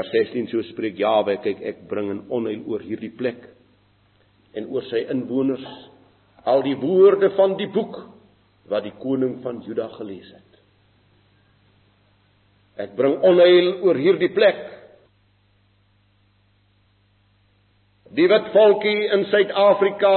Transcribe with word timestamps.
Vers 0.00 0.12
16 0.16 0.48
so 0.48 0.62
spreek 0.70 0.96
Jawe, 0.96 1.34
kyk 1.44 1.58
ek 1.60 1.80
bring 1.88 2.08
'n 2.08 2.20
onheil 2.32 2.62
oor 2.64 2.80
hierdie 2.80 3.12
plek 3.12 3.42
en 4.56 4.70
oor 4.72 4.82
sy 4.88 5.04
inwoners 5.12 5.66
al 6.48 6.62
die 6.64 6.76
woorde 6.80 7.28
van 7.36 7.56
die 7.58 7.68
boek 7.68 7.98
wat 8.70 8.86
die 8.88 8.96
koning 8.96 9.42
van 9.44 9.60
Juda 9.60 9.90
gelees 9.98 10.30
het. 10.32 10.56
Ek 12.80 12.96
bring 12.96 13.18
onheil 13.20 13.84
oor 13.84 14.00
hierdie 14.00 14.32
plek. 14.32 14.62
Die 18.16 18.26
wit 18.26 18.48
volkie 18.56 19.04
in 19.12 19.26
Suid-Afrika 19.28 20.16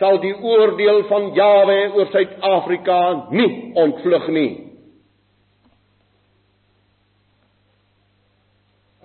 sal 0.00 0.18
die 0.18 0.34
oordeel 0.34 1.04
van 1.06 1.30
Jawe 1.38 1.78
oor 1.94 2.10
Suid-Afrika 2.10 3.30
nie 3.30 3.72
ontvlug 3.78 4.28
nie. 4.34 4.63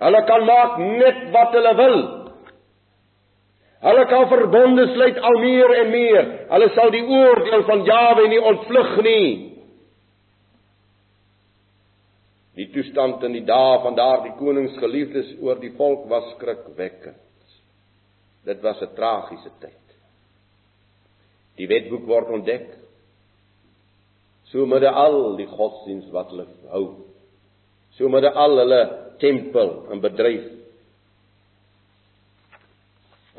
Hulle 0.00 0.22
kan 0.26 0.46
maak 0.48 0.78
net 0.80 1.20
wat 1.34 1.54
hulle 1.56 1.74
wil. 1.76 1.98
Hulle 3.80 4.04
kan 4.08 4.28
verbonde 4.28 4.86
sluit 4.94 5.18
al 5.18 5.38
meer 5.40 5.74
en 5.82 5.90
meer. 5.92 6.26
Hulle 6.50 6.68
sal 6.76 6.92
die 6.92 7.04
oordeel 7.04 7.64
van 7.68 7.84
Jawe 7.88 8.26
nie 8.28 8.40
ontvlug 8.52 8.94
nie. 9.04 9.28
Die 12.60 12.68
toestand 12.74 13.24
in 13.24 13.38
die 13.38 13.44
dae 13.48 13.78
van 13.84 13.96
daardie 13.96 14.34
koningsgeliefdes 14.36 15.36
oor 15.40 15.60
die 15.62 15.72
volk 15.78 16.08
was 16.10 16.26
skrikwekkend. 16.34 17.20
Dit 18.44 18.60
was 18.62 18.80
'n 18.82 18.94
tragiese 18.96 19.50
tyd. 19.60 19.86
Die 21.56 21.68
wetboek 21.68 22.06
word 22.06 22.28
ontdek. 22.28 22.68
So 24.44 24.66
met 24.66 24.84
al 24.84 25.36
die 25.36 25.46
godsdiens 25.46 26.10
wat 26.10 26.30
hulle 26.30 26.46
hou. 26.72 26.86
So 27.96 28.08
met 28.08 28.24
al 28.24 28.56
hulle 28.58 29.09
tempel 29.20 29.74
en 29.92 30.00
bedryf 30.02 30.48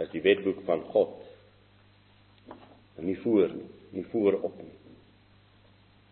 is 0.01 0.11
die 0.13 0.21
wetboek 0.23 0.63
van 0.65 0.81
God. 0.93 1.17
En 2.97 3.05
nie 3.05 3.17
voor 3.21 3.51
nie, 3.53 3.67
nie 3.97 4.05
voorop 4.09 4.55
nie. 4.61 4.77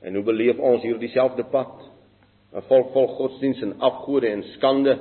En 0.06 0.16
hoe 0.16 0.23
beleef 0.23 0.59
ons 0.59 0.84
hier 0.84 1.00
dieselfde 1.00 1.44
pad? 1.52 1.73
'n 2.53 2.61
Volk 2.66 2.94
vol 2.94 3.08
godsdiens 3.08 3.61
en 3.61 3.76
afgode 3.80 4.28
en 4.28 4.44
skande. 4.56 4.98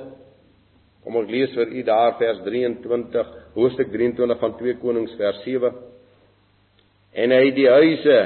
Kom 1.03 1.15
ons 1.15 1.29
lees 1.29 1.53
vir 1.53 1.67
u 1.67 1.83
daar 1.83 2.17
vers 2.17 2.41
23, 2.45 3.27
hoofstuk 3.53 3.91
23 3.91 4.39
van 4.39 4.57
2 4.57 4.75
Konings 4.77 5.15
vers 5.17 5.43
7. 5.43 5.73
En 7.13 7.31
hy 7.31 7.45
het 7.45 7.55
die 7.55 7.69
huise 7.69 8.17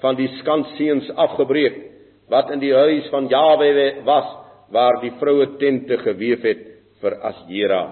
van 0.00 0.16
die 0.16 0.28
skandseuns 0.28 1.10
afgebreek 1.10 1.78
wat 2.28 2.50
in 2.50 2.60
die 2.60 2.74
huis 2.74 3.08
van 3.08 3.28
Jawe 3.28 4.02
was 4.04 4.45
waar 4.72 5.00
die 5.02 5.12
vroue 5.20 5.56
tente 5.60 5.98
geweef 6.02 6.42
het 6.42 6.64
vir 7.02 7.18
Asjera. 7.28 7.82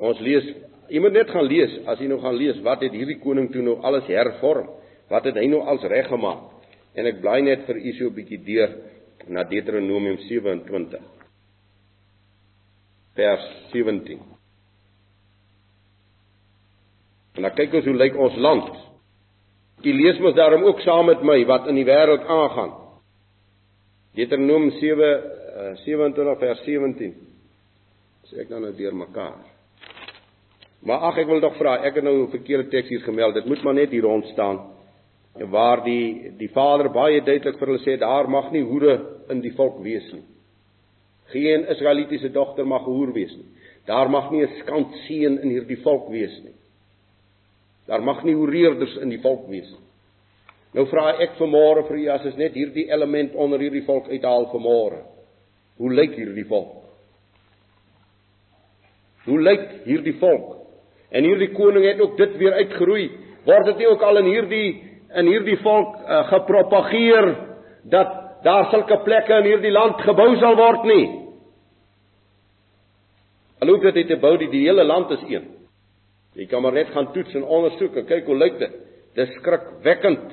Ons 0.00 0.20
lees, 0.24 0.46
jy 0.90 1.02
moet 1.02 1.14
net 1.14 1.30
gaan 1.30 1.46
lees, 1.46 1.76
as 1.86 2.00
jy 2.00 2.08
nou 2.10 2.20
gaan 2.22 2.38
lees, 2.38 2.58
wat 2.66 2.82
het 2.82 2.96
hierdie 2.96 3.20
koning 3.22 3.50
toe 3.52 3.62
nou 3.62 3.78
alles 3.86 4.08
hervorm? 4.10 4.70
Wat 5.10 5.26
het 5.26 5.38
hy 5.38 5.46
nou 5.50 5.62
als 5.68 5.84
reggemaak? 5.90 6.48
En 6.94 7.06
ek 7.06 7.20
bly 7.22 7.40
net 7.46 7.66
vir 7.68 7.76
u 7.76 7.92
so 7.98 8.10
'n 8.10 8.14
bietjie 8.14 8.42
deur 8.44 8.70
na 9.28 9.44
Deuteronomium 9.44 10.18
27 10.26 11.00
vers 13.14 13.46
17. 13.72 14.20
En 17.34 17.42
dan 17.42 17.54
kyk 17.54 17.74
ons 17.74 17.84
hoe 17.84 17.96
lyk 17.96 18.16
ons 18.16 18.36
land. 18.36 18.70
U 19.80 19.92
lees 19.92 20.18
mos 20.20 20.34
daarom 20.34 20.64
ook 20.64 20.80
saam 20.80 21.06
met 21.06 21.22
my 21.22 21.44
wat 21.48 21.68
in 21.68 21.78
die 21.78 21.86
wêreld 21.88 22.26
aangaan. 22.26 22.72
Deuteronomium 24.18 24.72
7 24.80 25.39
27 25.84 26.38
vers 26.38 26.64
17. 26.64 27.14
Sê 28.30 28.42
ek 28.44 28.50
nou 28.52 28.60
nou 28.62 28.72
deur 28.76 28.94
mekaar. 28.94 29.38
Maar 30.86 31.10
ag 31.10 31.18
ek 31.20 31.28
wil 31.28 31.42
tog 31.42 31.56
vra, 31.58 31.76
ek 31.84 31.98
het 31.98 32.04
nou 32.04 32.14
'n 32.22 32.30
verkeerde 32.30 32.70
teks 32.70 32.88
hier 32.88 33.00
gemeld. 33.00 33.34
Dit 33.34 33.46
moet 33.46 33.62
maar 33.62 33.74
net 33.74 33.90
hier 33.90 34.02
rond 34.02 34.26
staan. 34.26 34.60
Waar 35.34 35.84
die 35.84 36.32
die 36.38 36.48
Vader 36.48 36.90
baie 36.90 37.20
duidelik 37.20 37.58
vir 37.58 37.66
hulle 37.66 37.84
sê 37.84 37.98
daar 37.98 38.28
mag 38.28 38.52
nie 38.52 38.62
hoere 38.62 39.20
in 39.28 39.40
die 39.40 39.52
volk 39.52 39.82
wees 39.82 40.12
nie. 40.12 40.24
Geen 41.26 41.66
Israelitiese 41.68 42.32
dogter 42.32 42.66
mag 42.66 42.82
hoer 42.84 43.12
wees 43.12 43.36
nie. 43.36 43.46
Daar 43.86 44.10
mag 44.10 44.30
nie 44.30 44.42
'n 44.42 44.58
skandseun 44.62 45.38
in 45.42 45.50
hierdie 45.50 45.82
volk 45.82 46.08
wees 46.08 46.42
nie. 46.42 46.54
Daar 47.86 48.02
mag 48.02 48.24
nie 48.24 48.34
hoereerders 48.34 48.96
in 48.96 49.08
die 49.08 49.20
volk 49.20 49.48
wees 49.48 49.70
nie. 49.70 49.86
Nou 50.74 50.86
vra 50.86 51.16
ek 51.18 51.34
vanmôre 51.38 51.86
vir 51.88 51.96
u 51.96 52.08
as 52.08 52.24
is 52.24 52.36
net 52.36 52.52
hierdie 52.52 52.90
element 52.90 53.34
onder 53.34 53.58
hierdie 53.58 53.84
volk 53.86 54.08
uithaal 54.08 54.46
vanmôre. 54.52 55.02
Hoe 55.80 55.92
lyk 55.96 56.12
hierdie 56.18 56.44
volk? 56.44 56.76
Hoe 59.24 59.38
lyk 59.40 59.66
hierdie 59.86 60.16
volk? 60.20 60.58
En 61.10 61.24
hierdie 61.24 61.50
koning 61.56 61.86
het 61.88 62.00
ook 62.04 62.18
dit 62.20 62.36
weer 62.40 62.58
uitgeroei. 62.60 63.06
Word 63.46 63.70
dit 63.72 63.80
nie 63.80 63.88
ook 63.88 64.02
al 64.04 64.20
in 64.20 64.28
hierdie 64.28 64.68
in 65.10 65.26
hierdie 65.26 65.56
volk 65.64 65.96
uh, 66.04 66.20
gepropageer 66.28 67.30
dat 67.90 68.12
daar 68.44 68.68
sulke 68.70 69.00
plekke 69.02 69.40
in 69.40 69.48
hierdie 69.48 69.72
land 69.74 70.04
gebou 70.04 70.28
sal 70.38 70.54
word 70.58 70.84
nie? 70.86 71.06
Alhoewel 73.60 73.90
dit 73.90 74.04
dit 74.04 74.14
te 74.14 74.20
bou 74.20 74.36
die, 74.38 74.48
die 74.52 74.62
hele 74.68 74.84
land 74.84 75.10
is 75.16 75.24
een. 75.28 75.48
Jy 76.38 76.46
kan 76.46 76.62
maar 76.62 76.76
net 76.76 76.92
gaan 76.94 77.10
toets 77.12 77.34
en 77.34 77.44
ondersoek 77.44 77.96
en 77.98 78.06
kyk 78.06 78.28
hoe 78.30 78.38
lyk 78.38 78.60
dit. 78.60 78.78
Dis 79.18 79.32
skrikwekkend. 79.40 80.30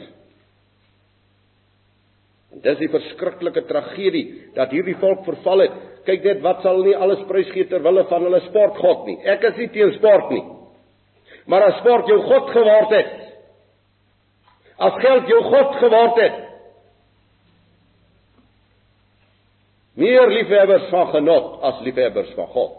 Dis 2.63 2.79
die 2.79 2.89
verskriklike 2.89 3.65
tragedie 3.69 4.25
dat 4.55 4.71
hierdie 4.73 4.97
volk 5.01 5.25
verval 5.27 5.65
het. 5.65 5.77
Kyk 6.07 6.23
net 6.23 6.43
wat 6.45 6.63
sal 6.63 6.81
nie 6.85 6.95
alles 6.95 7.21
prys 7.29 7.49
gee 7.53 7.67
ter 7.69 7.83
wille 7.83 8.05
van 8.09 8.23
hulle 8.25 8.39
sportgod 8.47 9.05
nie. 9.09 9.17
Ek 9.27 9.43
is 9.51 9.59
nie 9.59 9.69
teen 9.75 9.93
sport 9.97 10.31
nie. 10.33 10.43
Maar 11.47 11.69
as 11.69 11.79
sport 11.81 12.09
jou 12.11 12.17
god 12.27 12.49
geword 12.55 12.93
het, 12.95 13.13
as 14.87 14.99
geld 15.03 15.29
jou 15.31 15.39
god 15.47 15.77
geword 15.81 16.19
het, 16.21 16.41
meer 19.97 20.27
liefhebbers 20.29 20.89
van 20.91 21.07
genot 21.15 21.63
as 21.65 21.79
liefhebbers 21.85 22.33
van 22.37 22.51
God. 22.53 22.75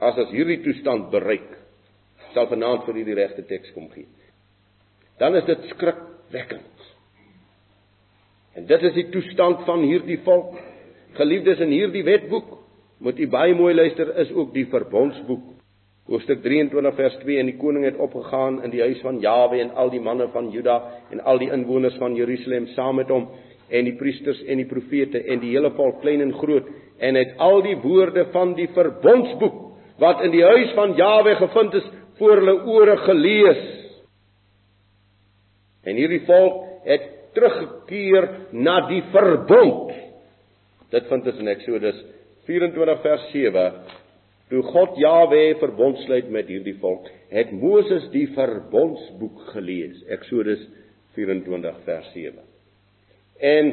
As 0.00 0.18
as 0.20 0.32
hierdie 0.32 0.60
toestand 0.64 1.10
bereik, 1.12 1.48
sal 2.34 2.48
vanaand 2.52 2.86
vir 2.86 3.00
u 3.00 3.04
die 3.04 3.16
regte 3.18 3.44
teks 3.48 3.72
kom 3.74 3.90
gee. 3.92 4.08
Dan 5.20 5.36
is 5.36 5.44
dit 5.48 5.66
skrikwekkend. 5.74 6.86
En 8.54 8.66
dit 8.66 8.82
is 8.82 8.96
die 8.96 9.08
toestand 9.14 9.62
van 9.66 9.84
hierdie 9.86 10.18
volk. 10.24 10.56
Geliefdes 11.18 11.62
in 11.62 11.70
hierdie 11.74 12.02
wetboek, 12.06 12.56
moet 12.98 13.18
u 13.18 13.28
baie 13.30 13.54
mooi 13.54 13.74
luister, 13.74 14.10
is 14.18 14.32
ook 14.34 14.52
die 14.54 14.66
verbondsboek. 14.70 15.46
Hoofstuk 16.10 16.42
23 16.42 16.94
vers 16.98 17.16
2 17.22 17.38
en 17.38 17.46
die 17.46 17.58
koning 17.60 17.84
het 17.86 17.98
opgegaan 18.02 18.58
in 18.66 18.72
die 18.72 18.80
huis 18.82 18.98
van 19.04 19.20
Jawe 19.22 19.60
en 19.62 19.70
al 19.78 19.92
die 19.92 20.00
manne 20.02 20.26
van 20.32 20.48
Juda 20.50 20.80
en 21.14 21.20
al 21.22 21.38
die 21.38 21.52
inwoners 21.54 21.94
van 22.02 22.16
Jerusalem 22.18 22.66
saam 22.74 22.98
met 22.98 23.12
hom 23.14 23.28
en 23.70 23.86
die 23.86 23.94
priesters 23.94 24.40
en 24.42 24.58
die 24.58 24.66
profete 24.66 25.20
en 25.22 25.38
die 25.38 25.52
hele 25.52 25.70
volk 25.76 26.00
klein 26.02 26.24
en 26.24 26.32
groot 26.34 26.66
en 26.98 27.14
het 27.14 27.36
al 27.38 27.62
die 27.62 27.76
woorde 27.84 28.24
van 28.34 28.56
die 28.58 28.66
verbondsboek 28.74 29.60
wat 30.02 30.24
in 30.26 30.34
die 30.34 30.42
huis 30.42 30.74
van 30.74 30.96
Jawe 30.98 31.36
gevind 31.44 31.78
is 31.78 31.86
voor 32.18 32.40
hulle 32.40 32.56
ore 32.66 32.96
gelees. 33.06 33.62
En 35.86 35.94
hierdie 35.96 36.24
volk 36.26 36.64
het 36.88 37.06
teruggekeer 37.36 38.28
na 38.52 38.80
die 38.88 39.02
verbond. 39.12 39.94
Dit 40.90 41.06
vind 41.10 41.26
ons 41.30 41.42
in 41.42 41.50
Eksodus 41.52 41.98
24 42.48 43.02
vers 43.04 43.26
7. 43.30 43.66
Toe 44.50 44.62
God 44.66 44.96
Jahwe 44.98 45.42
verbond 45.60 46.00
sluit 46.02 46.30
met 46.34 46.48
hierdie 46.50 46.74
volk, 46.82 47.06
het 47.30 47.52
Moses 47.54 48.08
die 48.10 48.26
verbondsboek 48.34 49.44
gelees. 49.52 50.00
Eksodus 50.10 50.64
24 51.14 51.76
vers 51.86 52.08
7. 52.16 52.40
En 53.40 53.70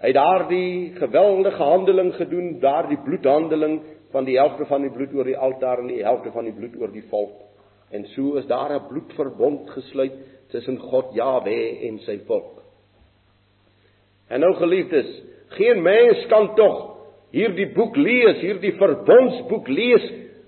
hy 0.00 0.10
het 0.10 0.16
daardie 0.16 0.94
geweldige 0.96 1.60
handeling 1.60 2.14
gedoen, 2.16 2.54
daardie 2.60 2.98
bloedhandeling 3.04 3.82
van 4.14 4.24
die 4.24 4.38
helfte 4.38 4.64
van 4.70 4.84
die 4.86 4.92
bloed 4.94 5.12
oor 5.16 5.28
die 5.28 5.36
altaar 5.36 5.82
en 5.82 5.90
die 5.92 6.02
helfte 6.06 6.32
van 6.32 6.48
die 6.48 6.56
bloed 6.56 6.76
oor 6.80 6.92
die 6.92 7.04
volk. 7.10 7.36
En 7.94 8.06
so 8.14 8.38
is 8.40 8.46
daar 8.46 8.72
'n 8.72 8.88
bloedverbond 8.88 9.70
gesluit 9.70 10.16
tussen 10.48 10.78
God 10.78 11.14
Jahwe 11.14 11.78
en 11.88 11.98
sy 11.98 12.18
volk. 12.26 12.62
En 14.28 14.40
nou 14.40 14.54
geliefdes, 14.54 15.08
geen 15.58 15.82
mens 15.82 16.26
kan 16.26 16.54
tog 16.54 16.80
hierdie 17.34 17.72
boek 17.74 17.96
lees, 17.96 18.38
hierdie 18.40 18.74
verbondsboek 18.78 19.68
lees 19.68 20.04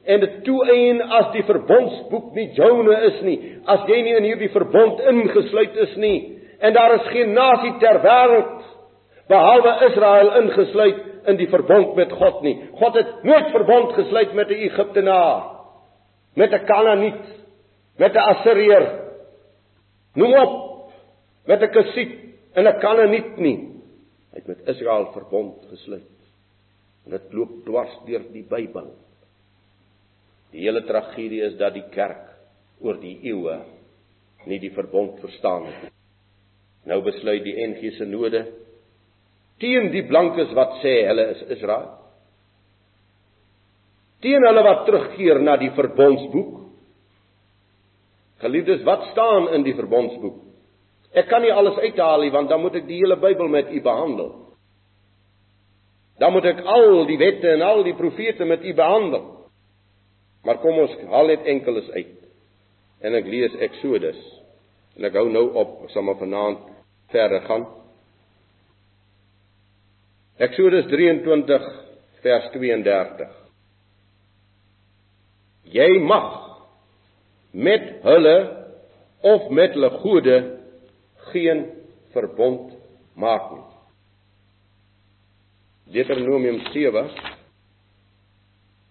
en 0.07 0.23
dit 0.23 0.37
toeëien 0.47 1.03
as 1.19 1.33
die 1.35 1.43
verbondsboek 1.49 2.31
nie 2.39 2.47
joune 2.55 2.95
is 3.09 3.19
nie, 3.27 3.37
as 3.67 3.83
jy 3.91 3.99
nie 4.07 4.15
in 4.21 4.29
hierdie 4.29 4.53
verbond 4.55 5.03
ingesluit 5.11 5.77
is 5.83 5.97
nie. 5.99 6.19
En 6.63 6.73
daar 6.73 6.95
is 6.95 7.11
geen 7.13 7.35
nasie 7.37 7.75
ter 7.83 7.99
wêreld 8.05 8.63
behalwe 9.29 9.73
Israel 9.89 10.31
ingesluit 10.43 11.03
in 11.27 11.41
die 11.41 11.49
verbond 11.51 11.97
met 11.99 12.13
God 12.15 12.43
nie. 12.47 12.55
God 12.79 12.95
het 12.97 13.25
nooit 13.27 13.51
verbond 13.51 13.97
gesluit 13.99 14.33
met 14.35 14.49
'n 14.49 14.63
Egiptenaar, 14.71 15.43
met 16.35 16.53
'n 16.53 16.65
Kanaaniet, 16.65 17.27
met 17.99 18.15
'n 18.15 18.29
Assirier. 18.33 18.87
Noem 20.15 20.35
op 20.35 20.53
met 21.47 21.63
'n 21.63 21.71
Kusiet 21.71 22.15
en 22.57 22.67
'n 22.67 22.81
Kanaaniet 22.81 23.37
nie. 23.37 23.59
Hy 24.33 24.41
het 24.41 24.47
met 24.47 24.69
Israel 24.69 25.11
verbond 25.13 25.67
gesluit. 25.71 26.13
En 27.05 27.11
dit 27.11 27.33
loop 27.33 27.65
dwars 27.65 27.93
deur 28.07 28.25
die 28.33 28.45
Bybel. 28.49 28.95
Die 30.51 30.65
hele 30.65 30.85
tragedie 30.85 31.43
is 31.43 31.57
dat 31.57 31.75
die 31.75 31.89
kerk 31.93 32.33
oor 32.81 32.99
die 33.01 33.19
eeue 33.23 33.61
nie 34.47 34.59
die 34.63 34.73
verbond 34.73 35.21
verstaan 35.21 35.67
het 35.67 35.83
nie. 35.83 35.93
Nou 36.87 37.03
besluit 37.03 37.43
die 37.45 37.57
NG 37.67 37.93
Sinode 37.99 38.45
teen 39.59 39.91
die 39.91 40.05
blankes 40.07 40.53
wat 40.55 40.79
sê 40.83 41.07
hulle 41.09 41.31
is 41.35 41.43
Israel. 41.57 41.91
Teen 44.21 44.45
hulle 44.47 44.63
wat 44.63 44.85
terugkeer 44.87 45.41
na 45.43 45.57
die 45.61 45.73
verbondsboek. 45.77 46.55
Geliefdes, 48.45 48.85
wat 48.85 49.09
staan 49.13 49.49
in 49.57 49.65
die 49.65 49.75
verbondsboek? 49.75 50.46
Ek 51.17 51.31
kan 51.31 51.41
nie 51.43 51.53
alles 51.53 51.79
uithaal 51.81 52.27
nie 52.27 52.33
want 52.35 52.51
dan 52.53 52.61
moet 52.61 52.77
ek 52.77 52.89
die 52.89 53.01
hele 53.01 53.17
Bybel 53.17 53.49
met 53.49 53.71
u 53.73 53.81
behandel. 53.81 54.35
Dan 56.21 56.33
moet 56.33 56.49
ek 56.49 56.61
al 56.65 57.05
die 57.09 57.19
wette 57.21 57.49
en 57.55 57.65
al 57.65 57.83
die 57.85 57.97
profete 57.97 58.45
met 58.45 58.65
u 58.65 58.75
behandel. 58.77 59.25
Maar 60.45 60.61
kom 60.63 60.79
ons 60.79 60.93
haal 61.11 61.33
net 61.33 61.49
enkeles 61.49 61.89
uit. 61.97 62.15
En 63.05 63.17
ek 63.19 63.27
lees 63.29 63.57
Eksodus. 63.67 64.21
En 64.97 65.09
ek 65.09 65.17
hou 65.19 65.27
nou 65.29 65.49
op, 65.59 65.83
sal 65.93 66.07
maar 66.07 66.21
vanaand 66.21 66.63
verder 67.13 67.43
gaan. 67.49 67.67
Eksodus 70.47 70.89
23 70.93 71.67
vers 72.25 72.49
32. 72.53 73.33
Jy 75.73 75.89
mag 76.05 76.29
met 77.57 77.89
hulle 78.05 78.37
of 79.27 79.49
met 79.51 79.75
hulle 79.77 79.91
gode 80.05 80.37
geen 81.37 81.65
verbond 82.17 82.73
maak 83.15 83.51
nie. 83.53 83.65
Deuteronomium 85.97 86.61
7 86.73 87.05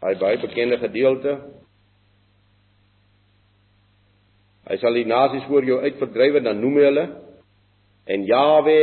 hy 0.05 0.13
baie 0.21 0.37
bekende 0.37 0.77
gedeelte. 0.77 1.31
Hy 4.69 4.77
sal 4.81 4.97
die 4.97 5.07
nasies 5.09 5.45
voor 5.49 5.65
jou 5.65 5.79
uitverdryf 5.81 6.39
en 6.39 6.49
dan 6.49 6.61
noem 6.61 6.77
hy 6.77 6.85
hulle 6.89 7.05
en 8.13 8.25
Jawe 8.29 8.79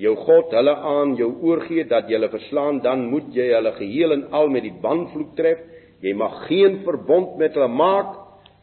jou 0.00 0.16
God 0.24 0.54
hulle 0.56 0.74
aan 0.94 1.14
jou 1.18 1.30
oorgee 1.46 1.86
dat 1.86 2.08
jy 2.10 2.18
hulle 2.18 2.32
verslaan 2.32 2.82
dan 2.82 3.06
moet 3.12 3.30
jy 3.36 3.52
hulle 3.52 3.74
geheel 3.78 4.16
en 4.16 4.26
al 4.34 4.50
met 4.50 4.66
die 4.66 4.74
banvloek 4.82 5.36
tref. 5.38 5.62
Jy 6.02 6.14
mag 6.18 6.46
geen 6.48 6.80
verbond 6.86 7.36
met 7.38 7.54
hulle 7.54 7.70
maak 7.70 8.16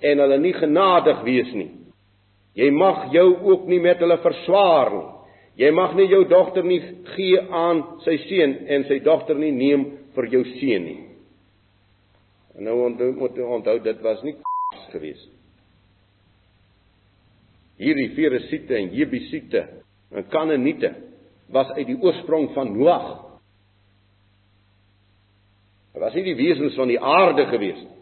en 0.03 0.23
hulle 0.25 0.39
nie 0.43 0.55
genadig 0.57 1.23
wees 1.27 1.53
nie 1.55 1.76
jy 2.57 2.71
mag 2.73 3.07
jou 3.13 3.27
ook 3.51 3.67
nie 3.69 3.79
met 3.83 4.01
hulle 4.03 4.17
verswaar 4.23 4.93
nie 4.95 5.05
jy 5.57 5.71
mag 5.73 5.95
nie 5.97 6.09
jou 6.11 6.23
dogter 6.29 6.65
nie 6.65 6.81
gee 7.15 7.39
aan 7.61 7.81
sy 8.05 8.17
seun 8.27 8.53
en 8.67 8.85
sy 8.89 8.99
dogter 9.05 9.39
nie 9.41 9.53
neem 9.55 9.87
vir 10.17 10.29
jou 10.33 10.43
seun 10.57 10.85
nie 10.89 10.99
en 12.57 12.69
nou 12.69 12.77
onthou 12.89 13.13
moet 13.17 13.41
onthou 13.57 13.79
dit 13.85 14.05
was 14.05 14.21
nie 14.25 14.37
geweest 14.91 15.33
hierdie 17.77 18.09
Feresiete 18.17 18.77
en 18.77 18.93
Jebusiete 18.93 19.63
en 20.11 20.25
Kanaaniete 20.33 20.93
was 21.53 21.69
uit 21.77 21.87
die 21.87 21.97
oorsprong 22.01 22.49
van 22.55 22.73
Noag. 22.75 23.07
Dit 25.93 26.03
was 26.03 26.17
nie 26.17 26.25
die 26.27 26.37
wesens 26.37 26.75
van 26.77 26.91
die 26.91 26.99
aarde 26.99 27.47
gewees 27.51 27.79
nie. 27.83 27.93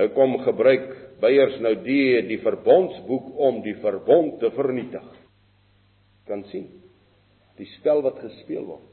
Nou 0.00 0.08
kom 0.16 0.38
gebruik 0.40 0.88
Beiers 1.22 1.58
nou 1.62 1.74
die 1.84 2.22
die 2.26 2.40
verbondsboek 2.42 3.34
om 3.38 3.60
die 3.62 3.76
verbond 3.82 4.40
te 4.42 4.50
vernietig. 4.56 5.04
Kan 6.26 6.42
sien. 6.50 6.66
Die 7.58 7.68
spel 7.76 8.02
wat 8.02 8.18
gespeel 8.22 8.64
word. 8.66 8.88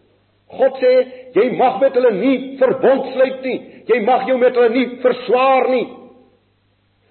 God 0.50 0.78
sê 0.81 0.94
jy 1.36 1.46
mag 1.58 1.78
met 1.81 1.98
hulle 1.98 2.12
nie 2.18 2.38
verbond 2.62 3.12
sluit 3.14 3.44
nie. 3.46 3.58
Jy 3.90 4.00
mag 4.06 4.28
jou 4.30 4.38
met 4.42 4.58
hulle 4.58 4.74
nie 4.74 4.88
verswaar 5.04 5.70
nie. 5.74 5.86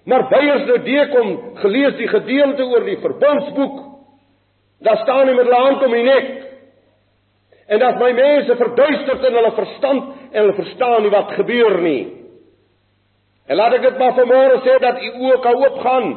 Maar 0.09 0.27
Beiers 0.31 0.65
nou 0.67 0.77
deekom 0.83 1.31
gelees 1.61 1.95
die 1.99 2.09
gedeelte 2.09 2.67
oor 2.67 2.85
die 2.87 2.99
verbondsboek. 3.03 3.79
Daar 4.83 5.01
staan 5.03 5.27
hy 5.27 5.35
met 5.35 5.47
hulle 5.47 5.63
hand 5.65 5.83
om 5.85 5.95
die 5.95 6.05
nek. 6.07 6.29
En 7.69 7.83
dat 7.83 7.99
my 8.01 8.09
mense 8.17 8.55
verduisterd 8.57 9.27
in 9.27 9.35
hulle 9.37 9.51
verstand 9.57 10.07
en 10.31 10.39
hulle 10.41 10.55
verstaan 10.57 11.03
nie 11.05 11.13
wat 11.13 11.35
gebeur 11.37 11.77
nie. 11.83 12.01
En 13.49 13.57
laat 13.57 13.79
ek 13.79 13.85
dit 13.87 14.01
maar 14.01 14.17
vanmôre 14.17 14.59
sê 14.65 14.75
dat 14.83 14.99
u 15.01 15.13
oë 15.25 15.37
kan 15.43 15.61
oopgaan. 15.63 16.09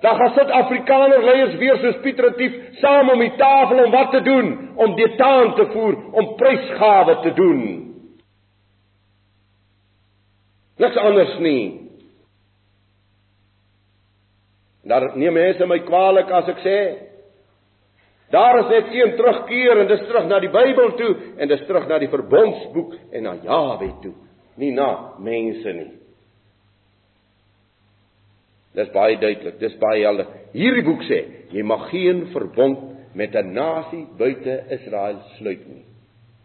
Daar 0.00 0.16
gaan 0.20 0.34
sit 0.36 0.52
Afrikaner 0.52 1.24
leiers 1.24 1.56
weer 1.60 1.80
soos 1.80 1.98
Pieter 2.04 2.32
Tief 2.36 2.54
saam 2.80 3.10
om 3.12 3.20
die 3.20 3.32
tafel 3.36 3.84
om 3.84 3.90
wat 3.92 4.10
te 4.12 4.20
doen? 4.24 4.52
Om 4.76 4.94
die 4.96 5.08
taan 5.16 5.54
te 5.56 5.66
voer, 5.72 5.96
om 6.12 6.34
prysgawe 6.36 7.20
te 7.24 7.32
doen. 7.36 7.60
Niks 10.76 10.96
anders 11.00 11.38
nie. 11.40 11.64
Daar 14.86 15.10
neem 15.16 15.34
mense 15.34 15.66
my 15.66 15.80
kwaadlik 15.84 16.30
as 16.30 16.52
ek 16.52 16.62
sê 16.64 16.78
daar 18.30 18.58
is 18.58 18.70
net 18.70 18.88
een 18.90 19.12
terugkeer 19.16 19.80
en 19.80 19.88
dis 19.90 20.00
terug 20.08 20.24
na 20.26 20.38
die 20.42 20.50
Bybel 20.50 20.92
toe 20.98 21.12
en 21.38 21.48
dis 21.48 21.62
terug 21.66 21.86
na 21.88 21.98
die 22.02 22.10
verbondsboek 22.10 22.94
en 23.14 23.22
na 23.22 23.34
Jahwe 23.42 23.90
toe, 24.02 24.12
nie 24.60 24.72
na 24.74 25.16
mense 25.22 25.72
nie. 25.72 25.92
Dis 28.76 28.92
baie 28.92 29.16
duidelik, 29.16 29.56
dis 29.60 29.76
baie 29.80 30.04
helder. 30.04 30.28
Hierdie 30.56 30.84
boek 30.84 31.04
sê 31.08 31.22
jy 31.54 31.64
mag 31.64 31.88
geen 31.90 32.26
verbond 32.34 32.96
met 33.16 33.34
'n 33.34 33.54
nasie 33.54 34.06
buite 34.18 34.64
Israel 34.70 35.22
sluit 35.38 35.66
nie. 35.68 35.84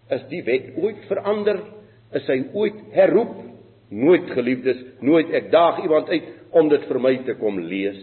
Is 0.10 0.24
die 0.30 0.44
wet 0.44 0.78
ooit 0.78 1.06
verander? 1.08 1.60
Is 2.13 2.28
hy 2.28 2.44
ooit 2.54 2.80
herroep? 2.92 3.36
Nooit 3.90 4.30
geliefdes, 4.31 4.78
nooit 5.02 5.31
ek 5.34 5.52
daag 5.52 5.84
iemand 5.84 6.10
uit 6.10 6.24
om 6.52 6.69
dit 6.69 6.84
vir 6.88 7.00
my 7.00 7.18
te 7.25 7.34
kom 7.34 7.60
lees. 7.60 8.00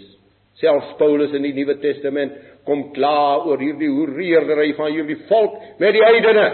Selfs 0.60 0.96
Paulus 0.98 1.32
in 1.32 1.42
die 1.42 1.54
Nuwe 1.54 1.78
Testament 1.80 2.32
kom 2.64 2.90
kla 2.92 3.44
oor 3.46 3.58
hierdie 3.58 3.88
hoereerdery 3.88 4.74
van 4.76 4.92
hierdie 4.92 5.20
volk 5.28 5.60
met 5.80 5.94
die 5.96 6.04
heidene. 6.04 6.46